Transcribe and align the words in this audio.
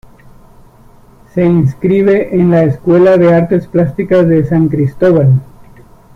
Se 1.31 1.45
inscribe 1.45 2.35
en 2.35 2.49
la 2.49 2.63
Escuela 2.63 3.17
de 3.17 3.31
Artes 3.35 3.67
Plásticas 3.67 4.27
de 4.27 4.43
San 4.45 4.67
Cristóbal. 4.67 5.39